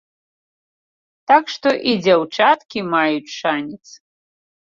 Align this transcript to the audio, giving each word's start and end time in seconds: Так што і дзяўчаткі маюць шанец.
Так 1.31 1.43
што 1.55 1.69
і 1.91 1.93
дзяўчаткі 2.05 2.79
маюць 2.95 3.35
шанец. 3.41 3.85